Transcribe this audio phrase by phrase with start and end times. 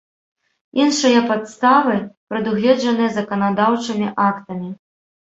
[0.83, 1.95] iншыя падставы,
[2.33, 4.69] прадугледжаныя заканадаўчымi актамi.